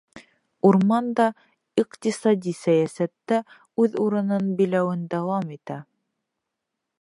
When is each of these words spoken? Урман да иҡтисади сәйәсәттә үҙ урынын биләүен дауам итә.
Урман 0.69 1.09
да 1.19 1.27
иҡтисади 1.81 2.53
сәйәсәттә 2.61 3.39
үҙ 3.85 3.99
урынын 4.07 4.49
биләүен 4.63 5.05
дауам 5.13 5.55
итә. 5.59 5.79